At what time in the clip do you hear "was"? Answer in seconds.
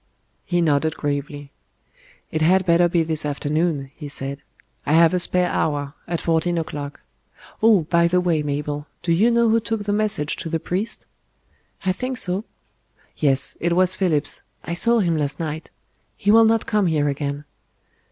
13.75-13.93